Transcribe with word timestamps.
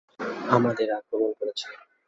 আমাদের 0.49 0.87
আক্রমণ 0.97 1.31
করেছে! 1.39 1.67